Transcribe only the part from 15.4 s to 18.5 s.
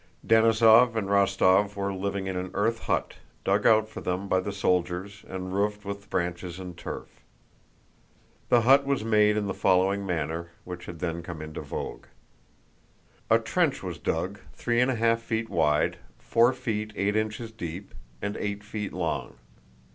wide, four feet eight inches deep, and